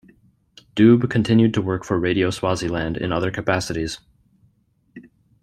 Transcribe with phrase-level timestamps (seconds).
[0.75, 3.99] Dube continued to work for Radio Swaziland in other capacities.